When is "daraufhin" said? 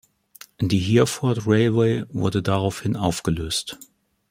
2.41-2.95